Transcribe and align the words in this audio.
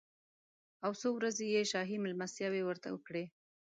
او 0.85 0.91
څو 1.01 1.07
ورځې 1.17 1.45
یې 1.55 1.61
شاهي 1.71 1.97
مېلمستیاوې 2.03 2.61
ورته 2.65 2.87
وکړې. 2.91 3.25